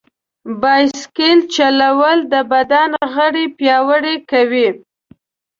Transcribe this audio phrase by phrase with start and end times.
[0.61, 4.69] بایسکل چلول د بدن غړي پیاوړي کوي.